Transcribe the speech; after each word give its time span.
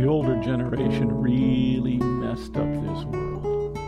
The 0.00 0.08
older 0.08 0.40
generation 0.40 1.20
really 1.20 1.98
messed 1.98 2.56
up 2.56 2.72
this 2.72 3.04
world. 3.04 3.78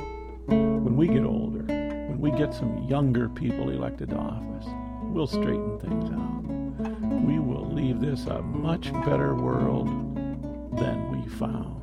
When 0.47 0.95
we 0.95 1.09
get 1.09 1.25
older, 1.25 1.63
when 1.63 2.21
we 2.21 2.31
get 2.33 2.53
some 2.53 2.87
younger 2.87 3.31
people 3.31 3.71
elected 3.71 4.11
to 4.11 4.17
office, 4.17 4.67
we'll 5.05 5.27
straighten 5.27 5.79
things 5.81 6.11
out. 6.11 7.23
We 7.23 7.39
will 7.39 7.65
leave 7.65 8.03
this 8.03 8.27
a 8.27 8.43
much 8.43 8.93
better 9.07 9.35
world 9.35 9.89
than 10.77 11.11
we 11.11 11.27
found. 11.31 11.81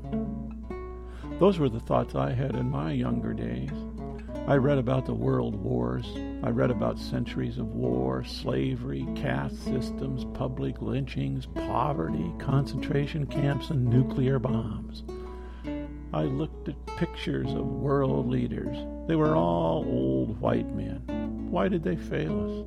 Those 1.39 1.57
were 1.57 1.67
the 1.67 1.79
thoughts 1.79 2.13
I 2.13 2.31
had 2.31 2.55
in 2.55 2.69
my 2.69 2.91
younger 2.91 3.33
days. 3.33 3.71
I 4.47 4.55
read 4.55 4.77
about 4.77 5.05
the 5.05 5.13
world 5.13 5.55
wars. 5.55 6.05
I 6.43 6.49
read 6.49 6.71
about 6.71 6.97
centuries 6.97 7.57
of 7.57 7.67
war, 7.67 8.23
slavery, 8.23 9.07
caste 9.15 9.63
systems, 9.63 10.25
public 10.33 10.81
lynchings, 10.81 11.45
poverty, 11.45 12.31
concentration 12.39 13.25
camps, 13.27 13.69
and 13.69 13.85
nuclear 13.85 14.39
bombs. 14.39 15.03
I 16.11 16.23
looked 16.23 16.67
at 16.69 16.85
pictures 16.97 17.53
of 17.53 17.65
world 17.65 18.27
leaders. 18.27 18.75
They 19.07 19.15
were 19.15 19.35
all 19.35 19.85
old 19.87 20.39
white 20.41 20.73
men. 20.73 21.49
Why 21.51 21.67
did 21.67 21.83
they 21.83 21.95
fail 21.95 22.45
us? 22.45 22.65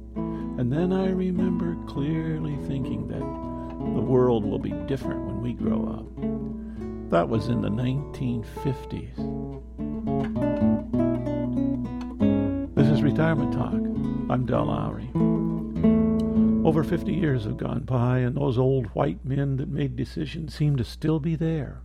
And 0.58 0.72
then 0.72 0.92
I 0.92 1.10
remember 1.10 1.76
clearly 1.86 2.56
thinking 2.68 3.08
that 3.08 3.18
the 3.18 4.00
world 4.00 4.44
will 4.44 4.60
be 4.60 4.72
different 4.86 5.24
when 5.26 5.42
we 5.42 5.54
grow 5.54 5.88
up. 5.88 7.10
That 7.10 7.28
was 7.28 7.48
in 7.48 7.60
the 7.62 7.68
1950s. 7.68 9.18
Retirement 13.12 13.52
Talk. 13.52 13.74
I'm 14.30 14.46
Del 14.46 14.64
Lowry. 14.64 15.10
Over 16.66 16.82
50 16.82 17.12
years 17.12 17.44
have 17.44 17.58
gone 17.58 17.80
by, 17.80 18.20
and 18.20 18.34
those 18.34 18.56
old 18.56 18.86
white 18.94 19.22
men 19.22 19.58
that 19.58 19.68
made 19.68 19.96
decisions 19.96 20.54
seem 20.54 20.76
to 20.76 20.84
still 20.84 21.20
be 21.20 21.36
there. 21.36 21.82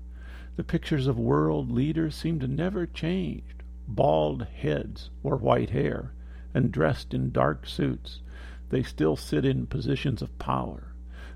The 0.55 0.63
pictures 0.63 1.05
of 1.05 1.19
world 1.19 1.69
leaders 1.69 2.15
seem 2.15 2.39
to 2.39 2.47
never 2.47 2.85
change 2.85 3.43
bald 3.89 4.43
heads 4.43 5.09
or 5.21 5.35
white 5.35 5.71
hair, 5.71 6.13
and 6.53 6.71
dressed 6.71 7.13
in 7.13 7.33
dark 7.33 7.67
suits. 7.67 8.21
They 8.69 8.81
still 8.81 9.17
sit 9.17 9.43
in 9.43 9.67
positions 9.67 10.21
of 10.21 10.39
power. 10.39 10.93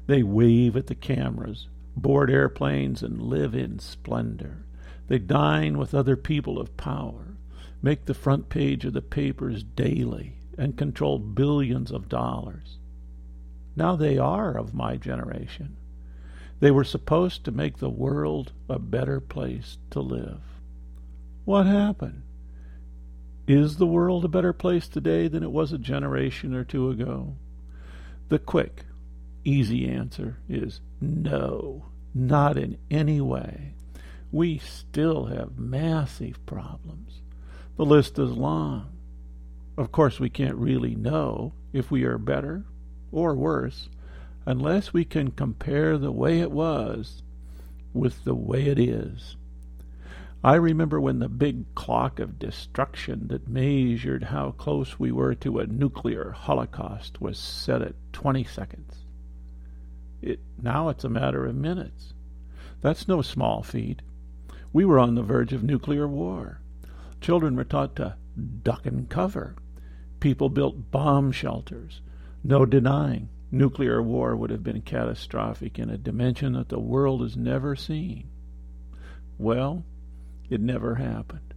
They 0.08 0.24
wave 0.24 0.78
at 0.78 0.88
the 0.88 0.96
cameras, 0.96 1.68
board 1.98 2.32
airplanes, 2.32 3.04
and 3.04 3.22
live 3.22 3.54
in 3.54 3.78
splendor. 3.80 4.64
They 5.10 5.20
dine 5.20 5.78
with 5.78 5.94
other 5.94 6.16
people 6.16 6.62
of 6.62 6.78
power, 6.78 7.36
make 7.82 8.06
the 8.06 8.14
front 8.14 8.50
page 8.50 8.86
of 8.86 8.94
the 8.94 9.02
papers 9.02 9.64
daily, 9.64 10.38
and 10.58 10.78
control 10.78 11.18
billions 11.18 11.92
of 11.92 12.10
dollars. 12.10 12.78
Now 13.76 13.96
they 13.96 14.18
are 14.18 14.58
of 14.58 14.74
my 14.74 14.98
generation. 14.98 15.78
They 16.60 16.72
were 16.72 16.84
supposed 16.84 17.44
to 17.46 17.52
make 17.52 17.78
the 17.78 17.90
world 17.90 18.52
a 18.70 18.78
better 18.78 19.20
place 19.20 19.78
to 19.90 20.00
live. 20.00 20.42
What 21.46 21.66
happened? 21.66 22.22
Is 23.48 23.78
the 23.78 23.88
world 23.88 24.24
a 24.24 24.30
better 24.30 24.54
place 24.54 24.88
today 24.88 25.28
than 25.28 25.42
it 25.42 25.52
was 25.52 25.74
a 25.74 25.80
generation 25.80 26.54
or 26.54 26.64
two 26.64 26.90
ago? 26.90 27.36
The 28.30 28.38
quick, 28.40 28.86
easy 29.44 29.88
answer 29.90 30.38
is 30.48 30.82
no, 31.02 31.86
not 32.14 32.58
in 32.58 32.78
any 32.92 33.20
way. 33.20 33.74
We 34.32 34.60
still 34.60 35.26
have 35.26 35.58
massive 35.58 36.46
problems. 36.46 37.21
The 37.82 37.88
list 37.88 38.20
is 38.20 38.30
long. 38.34 38.92
Of 39.76 39.92
course, 39.92 40.20
we 40.20 40.30
can't 40.30 40.56
really 40.56 40.94
know 40.94 41.54
if 41.74 41.90
we 41.90 42.04
are 42.04 42.20
better 42.20 42.64
or 43.12 43.34
worse 43.34 43.90
unless 44.46 44.94
we 44.94 45.04
can 45.04 45.32
compare 45.32 45.98
the 45.98 46.12
way 46.12 46.42
it 46.42 46.52
was 46.52 47.24
with 47.92 48.24
the 48.24 48.36
way 48.36 48.68
it 48.68 48.78
is. 48.78 49.36
I 50.44 50.58
remember 50.58 51.02
when 51.02 51.18
the 51.18 51.28
big 51.28 51.74
clock 51.74 52.20
of 52.20 52.38
destruction 52.38 53.30
that 53.30 53.48
measured 53.48 54.26
how 54.26 54.52
close 54.52 55.00
we 55.00 55.12
were 55.12 55.34
to 55.34 55.58
a 55.58 55.66
nuclear 55.66 56.36
holocaust 56.38 57.20
was 57.20 57.40
set 57.40 57.82
at 57.82 57.96
20 58.14 58.44
seconds. 58.44 59.06
It, 60.22 60.40
now 60.62 60.90
it's 60.90 61.04
a 61.04 61.10
matter 61.10 61.48
of 61.48 61.56
minutes. 61.56 62.14
That's 62.82 63.08
no 63.08 63.24
small 63.24 63.64
feat. 63.64 64.04
We 64.72 64.86
were 64.86 65.00
on 65.00 65.16
the 65.16 65.24
verge 65.24 65.52
of 65.52 65.64
nuclear 65.64 66.08
war. 66.08 66.62
Children 67.22 67.56
were 67.56 67.64
taught 67.64 67.96
to 67.98 68.16
duck 68.64 68.86
and 68.86 69.08
cover. 69.10 69.56
People 70.20 70.50
built 70.50 70.92
bomb 70.92 71.32
shelters. 71.32 72.02
No 72.44 72.66
denying 72.66 73.30
nuclear 73.52 74.02
war 74.02 74.36
would 74.36 74.50
have 74.50 74.64
been 74.64 74.82
catastrophic 74.82 75.78
in 75.78 75.90
a 75.90 75.98
dimension 75.98 76.54
that 76.54 76.70
the 76.70 76.80
world 76.80 77.22
has 77.22 77.38
never 77.38 77.76
seen. 77.76 78.30
Well, 79.38 79.86
it 80.50 80.62
never 80.62 80.96
happened. 80.96 81.54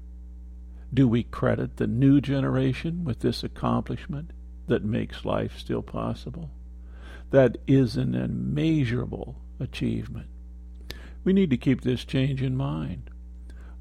Do 0.93 1.09
we 1.09 1.23
credit 1.23 1.77
the 1.77 1.87
new 1.87 2.21
generation 2.21 3.05
with 3.05 3.21
this 3.21 3.43
accomplishment 3.43 4.33
that 4.67 4.85
makes 4.85 5.25
life 5.25 5.59
still 5.59 5.83
possible? 5.83 6.51
That 7.31 7.59
is 7.67 7.97
an 7.97 8.15
immeasurable 8.15 9.41
achievement. 9.59 10.29
We 11.25 11.33
need 11.33 11.51
to 11.51 11.57
keep 11.57 11.81
this 11.81 12.05
change 12.05 12.43
in 12.43 12.57
mind. 12.57 13.11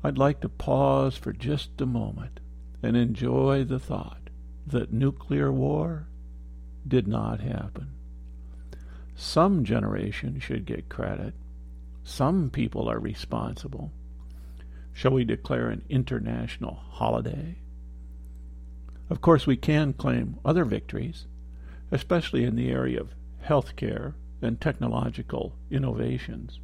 I'd 0.03 0.17
like 0.17 0.41
to 0.41 0.49
pause 0.49 1.15
for 1.15 1.31
just 1.31 1.79
a 1.79 1.85
moment 1.85 2.41
and 2.81 2.97
enjoy 2.97 3.63
the 3.63 3.79
thought 3.79 4.29
that 4.67 4.91
nuclear 4.91 5.51
war 5.51 6.07
did 6.85 7.07
not 7.07 7.39
happen. 7.39 7.87
Some 9.15 9.63
generation 9.63 10.39
should 10.39 10.65
get 10.65 10.89
credit. 10.89 11.33
Some 12.03 12.49
people 12.49 12.89
are 12.89 12.99
responsible. 12.99 13.91
Shall 14.91 15.11
we 15.11 15.23
declare 15.23 15.69
an 15.69 15.83
international 15.87 16.75
holiday? 16.89 17.59
Of 19.09 19.21
course, 19.21 19.47
we 19.47 19.55
can 19.55 19.93
claim 19.93 20.37
other 20.43 20.65
victories, 20.65 21.27
especially 21.91 22.43
in 22.43 22.55
the 22.55 22.69
area 22.69 22.99
of 22.99 23.13
healthcare, 23.45 24.15
and 24.41 24.59
technological 24.59 25.53
innovations. 25.71 26.59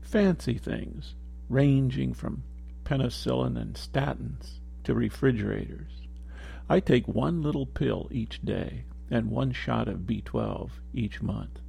Fancy 0.00 0.56
things 0.56 1.14
ranging 1.50 2.14
from 2.14 2.42
penicillin 2.88 3.60
and 3.60 3.74
statins 3.74 4.60
to 4.84 4.94
refrigerators. 4.94 5.90
I 6.70 6.80
take 6.80 7.06
one 7.06 7.42
little 7.42 7.66
pill 7.66 8.08
each 8.10 8.40
day 8.42 8.84
and 9.10 9.30
one 9.30 9.52
shot 9.52 9.88
of 9.88 10.00
B12 10.00 10.70
each 10.94 11.20
month. 11.20 11.60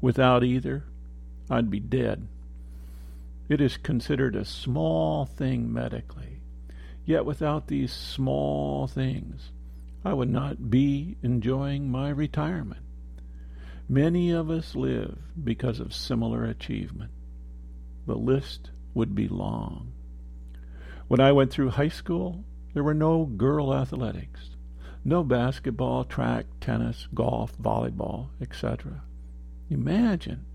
Without 0.00 0.44
either, 0.44 0.84
I'd 1.48 1.70
be 1.70 1.80
dead. 1.80 2.28
It 3.48 3.60
is 3.60 3.76
considered 3.76 4.36
a 4.36 4.44
small 4.44 5.24
thing 5.24 5.72
medically. 5.72 6.40
Yet 7.04 7.24
without 7.24 7.68
these 7.68 7.92
small 7.92 8.86
things, 8.86 9.50
I 10.04 10.12
would 10.12 10.30
not 10.30 10.70
be 10.70 11.16
enjoying 11.22 11.90
my 11.90 12.10
retirement. 12.10 12.82
Many 13.88 14.30
of 14.30 14.50
us 14.50 14.74
live 14.74 15.18
because 15.42 15.80
of 15.80 15.94
similar 15.94 16.44
achievement. 16.44 17.10
The 18.06 18.16
list 18.16 18.70
would 18.94 19.14
be 19.14 19.28
long. 19.28 19.92
When 21.12 21.20
I 21.20 21.30
went 21.30 21.50
through 21.50 21.68
high 21.68 21.90
school, 21.90 22.42
there 22.72 22.82
were 22.82 22.94
no 22.94 23.26
girl 23.26 23.74
athletics, 23.74 24.48
no 25.04 25.22
basketball, 25.22 26.04
track, 26.04 26.46
tennis, 26.58 27.06
golf, 27.12 27.54
volleyball, 27.58 28.30
etc. 28.40 29.02
Imagine. 29.68 30.46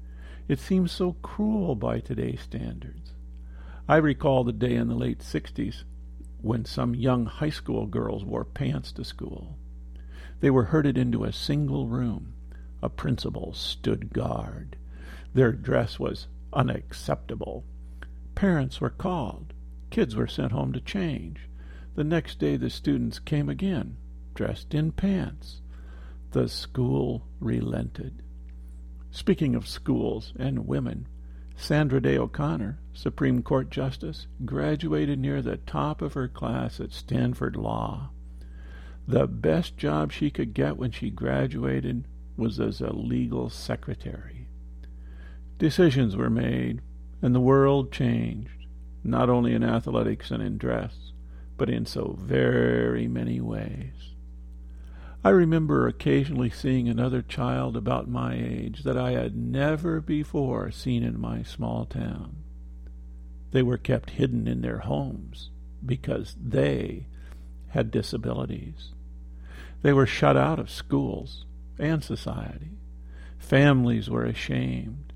It 0.47 0.57
seems 0.57 0.91
so 0.91 1.13
cruel 1.21 1.75
by 1.75 1.99
today's 1.99 2.41
standards. 2.41 3.11
I 3.87 3.97
recall 3.97 4.43
the 4.43 4.51
day 4.51 4.73
in 4.73 4.87
the 4.87 4.95
late 4.95 5.19
60s 5.19 5.83
when 6.41 6.65
some 6.65 6.95
young 6.95 7.27
high 7.27 7.51
school 7.51 7.85
girls 7.85 8.25
wore 8.25 8.43
pants 8.43 8.91
to 8.93 9.03
school. 9.03 9.59
They 10.39 10.49
were 10.49 10.63
herded 10.63 10.97
into 10.97 11.23
a 11.23 11.31
single 11.31 11.85
room 11.85 12.33
a 12.81 12.89
principal 12.89 13.53
stood 13.53 14.11
guard. 14.11 14.75
Their 15.35 15.51
dress 15.51 15.99
was 15.99 16.25
unacceptable. 16.51 17.63
Parents 18.33 18.81
were 18.81 18.89
called. 18.89 19.53
Kids 19.97 20.15
were 20.15 20.27
sent 20.27 20.51
home 20.51 20.73
to 20.73 20.79
change. 20.79 21.49
The 21.95 22.03
next 22.03 22.37
day 22.37 22.55
the 22.55 22.69
students 22.69 23.17
came 23.17 23.49
again, 23.49 23.97
dressed 24.35 24.75
in 24.75 24.91
pants. 24.91 25.61
The 26.33 26.47
school 26.47 27.25
relented. 27.39 28.21
Speaking 29.09 29.55
of 29.55 29.67
schools 29.67 30.33
and 30.37 30.67
women, 30.67 31.07
Sandra 31.55 31.99
Day 31.99 32.15
O'Connor, 32.15 32.77
Supreme 32.93 33.41
Court 33.41 33.71
Justice, 33.71 34.27
graduated 34.45 35.17
near 35.17 35.41
the 35.41 35.57
top 35.57 36.03
of 36.03 36.13
her 36.13 36.27
class 36.27 36.79
at 36.79 36.93
Stanford 36.93 37.55
Law. 37.55 38.11
The 39.07 39.25
best 39.25 39.77
job 39.77 40.11
she 40.11 40.29
could 40.29 40.53
get 40.53 40.77
when 40.77 40.91
she 40.91 41.09
graduated 41.09 42.05
was 42.37 42.59
as 42.59 42.81
a 42.81 42.93
legal 42.93 43.49
secretary. 43.49 44.47
Decisions 45.57 46.15
were 46.15 46.29
made, 46.29 46.81
and 47.19 47.33
the 47.33 47.39
world 47.39 47.91
changed, 47.91 48.56
not 49.07 49.29
only 49.29 49.53
in 49.53 49.63
athletics 49.63 50.31
and 50.31 50.43
in 50.43 50.57
dress, 50.57 51.11
but 51.57 51.69
in 51.69 51.85
so 51.85 52.15
very 52.19 53.07
many 53.07 53.39
ways. 53.39 54.13
I 55.23 55.29
remember 55.29 55.87
occasionally 55.87 56.49
seeing 56.49 56.87
another 56.87 57.21
child 57.21 57.75
about 57.75 58.07
my 58.07 58.35
age 58.35 58.83
that 58.83 58.97
I 58.97 59.11
had 59.11 59.35
never 59.35 59.99
before 59.99 60.71
seen 60.71 61.03
in 61.03 61.19
my 61.19 61.43
small 61.43 61.85
town. 61.85 62.43
They 63.51 63.63
were 63.63 63.77
kept 63.77 64.11
hidden 64.11 64.47
in 64.47 64.61
their 64.61 64.79
homes 64.79 65.49
because 65.85 66.35
they 66.41 67.07
had 67.69 67.91
disabilities. 67.91 68.93
They 69.81 69.93
were 69.93 70.05
shut 70.05 70.37
out 70.37 70.59
of 70.59 70.69
schools 70.69 71.45
and 71.79 72.03
society. 72.03 72.77
Families 73.37 74.09
were 74.09 74.25
ashamed. 74.25 75.13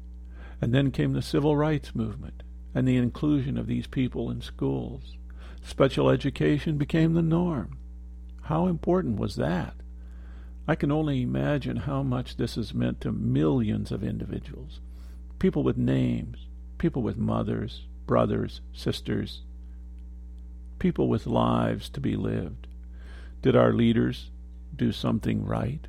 And 0.61 0.73
then 0.73 0.91
came 0.91 1.13
the 1.13 1.23
civil 1.23 1.57
rights 1.57 1.95
movement 1.95 2.43
and 2.73 2.87
the 2.87 2.97
inclusion 2.97 3.57
of 3.57 3.67
these 3.67 3.87
people 3.87 4.29
in 4.29 4.41
schools. 4.41 5.17
Special 5.61 6.09
education 6.09 6.77
became 6.77 7.13
the 7.13 7.21
norm. 7.21 7.77
How 8.43 8.67
important 8.67 9.19
was 9.19 9.35
that? 9.35 9.75
I 10.67 10.75
can 10.75 10.91
only 10.91 11.21
imagine 11.21 11.77
how 11.77 12.03
much 12.03 12.37
this 12.37 12.55
has 12.55 12.73
meant 12.73 13.01
to 13.01 13.11
millions 13.11 13.91
of 13.91 14.03
individuals. 14.03 14.79
People 15.39 15.63
with 15.63 15.77
names, 15.77 16.47
people 16.77 17.01
with 17.01 17.17
mothers, 17.17 17.85
brothers, 18.07 18.61
sisters, 18.73 19.41
people 20.79 21.07
with 21.07 21.27
lives 21.27 21.89
to 21.89 21.99
be 21.99 22.15
lived. 22.15 22.67
Did 23.41 23.55
our 23.55 23.73
leaders 23.73 24.31
do 24.75 24.91
something 24.91 25.45
right? 25.45 25.87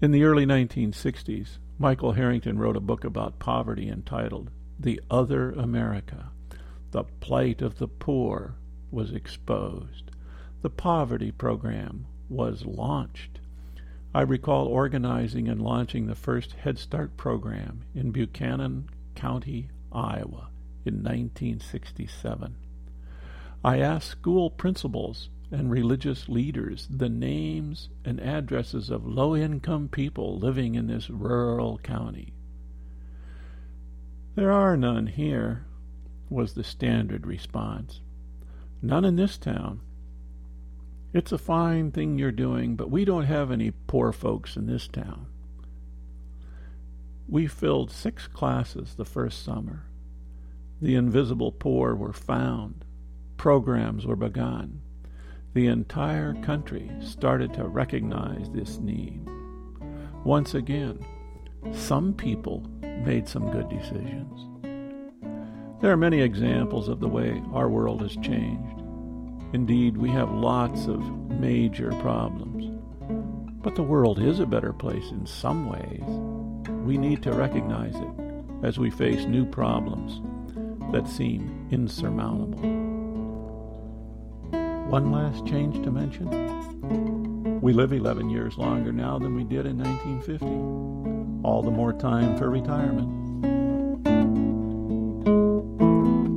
In 0.00 0.12
the 0.12 0.24
early 0.24 0.46
1960s, 0.46 1.58
Michael 1.78 2.12
Harrington 2.12 2.58
wrote 2.58 2.76
a 2.76 2.80
book 2.80 3.04
about 3.04 3.38
poverty 3.38 3.88
entitled 3.88 4.50
The 4.78 5.00
Other 5.10 5.52
America. 5.52 6.30
The 6.90 7.04
plight 7.04 7.62
of 7.62 7.78
the 7.78 7.88
poor 7.88 8.56
was 8.90 9.12
exposed. 9.12 10.10
The 10.60 10.70
poverty 10.70 11.30
program 11.30 12.06
was 12.28 12.66
launched. 12.66 13.40
I 14.14 14.20
recall 14.22 14.66
organizing 14.66 15.48
and 15.48 15.62
launching 15.62 16.06
the 16.06 16.14
first 16.14 16.52
Head 16.52 16.78
Start 16.78 17.16
program 17.16 17.84
in 17.94 18.10
Buchanan 18.10 18.90
County, 19.14 19.70
Iowa 19.92 20.48
in 20.84 21.02
1967. 21.02 22.56
I 23.64 23.78
asked 23.78 24.08
school 24.08 24.50
principals 24.50 25.30
and 25.50 25.70
religious 25.70 26.28
leaders 26.28 26.86
the 26.90 27.08
names 27.08 27.88
and 28.04 28.20
addresses 28.20 28.90
of 28.90 29.06
low 29.06 29.34
income 29.34 29.88
people 29.88 30.38
living 30.38 30.74
in 30.74 30.86
this 30.86 31.08
rural 31.08 31.78
county. 31.78 32.32
There 34.36 34.52
are 34.52 34.76
none 34.76 35.06
here, 35.06 35.64
was 36.28 36.52
the 36.52 36.62
standard 36.62 37.26
response. 37.26 38.02
None 38.82 39.06
in 39.06 39.16
this 39.16 39.38
town. 39.38 39.80
It's 41.14 41.32
a 41.32 41.38
fine 41.38 41.90
thing 41.90 42.18
you're 42.18 42.32
doing, 42.32 42.76
but 42.76 42.90
we 42.90 43.06
don't 43.06 43.24
have 43.24 43.50
any 43.50 43.70
poor 43.70 44.12
folks 44.12 44.54
in 44.54 44.66
this 44.66 44.88
town. 44.88 45.28
We 47.26 47.46
filled 47.46 47.90
six 47.90 48.28
classes 48.28 48.94
the 48.94 49.06
first 49.06 49.42
summer. 49.42 49.86
The 50.82 50.96
invisible 50.96 51.50
poor 51.50 51.94
were 51.94 52.12
found. 52.12 52.84
Programs 53.38 54.04
were 54.04 54.16
begun. 54.16 54.82
The 55.54 55.66
entire 55.66 56.34
country 56.34 56.90
started 57.00 57.54
to 57.54 57.64
recognize 57.64 58.50
this 58.50 58.76
need. 58.76 59.26
Once 60.24 60.52
again, 60.52 61.02
some 61.72 62.14
people 62.14 62.66
made 63.04 63.28
some 63.28 63.50
good 63.50 63.68
decisions. 63.68 64.46
There 65.80 65.92
are 65.92 65.96
many 65.96 66.20
examples 66.20 66.88
of 66.88 67.00
the 67.00 67.08
way 67.08 67.42
our 67.52 67.68
world 67.68 68.00
has 68.02 68.16
changed. 68.16 68.82
Indeed, 69.52 69.96
we 69.96 70.10
have 70.10 70.30
lots 70.30 70.86
of 70.86 71.00
major 71.30 71.90
problems. 72.00 72.72
But 73.62 73.74
the 73.74 73.82
world 73.82 74.18
is 74.18 74.40
a 74.40 74.46
better 74.46 74.72
place 74.72 75.10
in 75.10 75.26
some 75.26 75.68
ways. 75.68 76.04
We 76.84 76.96
need 76.96 77.22
to 77.24 77.32
recognize 77.32 77.94
it 77.94 78.64
as 78.64 78.78
we 78.78 78.90
face 78.90 79.24
new 79.24 79.44
problems 79.44 80.20
that 80.92 81.06
seem 81.08 81.68
insurmountable. 81.70 82.62
One 84.88 85.10
last 85.10 85.46
change 85.46 85.84
to 85.84 85.90
mention. 85.90 87.60
We 87.60 87.72
live 87.72 87.92
11 87.92 88.30
years 88.30 88.56
longer 88.56 88.92
now 88.92 89.18
than 89.18 89.34
we 89.34 89.44
did 89.44 89.66
in 89.66 89.78
1950. 89.78 91.15
All 91.46 91.62
the 91.62 91.70
more 91.70 91.92
time 91.92 92.36
for 92.36 92.50
retirement. 92.50 93.06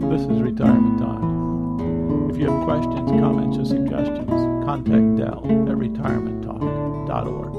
This 0.08 0.22
is 0.22 0.40
Retirement 0.40 1.00
Talk. 1.00 1.24
If 2.30 2.38
you 2.38 2.52
have 2.52 2.64
questions, 2.64 3.10
comments, 3.10 3.58
or 3.58 3.66
suggestions, 3.66 4.30
contact 4.68 5.16
Del 5.16 5.40
at 5.68 5.76
retirementtalk.org. 5.76 7.54